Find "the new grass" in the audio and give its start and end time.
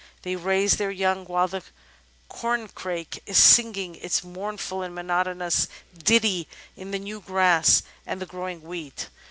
6.89-7.83